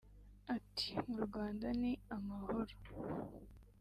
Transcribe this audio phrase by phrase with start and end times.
[0.55, 2.73] Ati “Mu Rwanda ni amahoro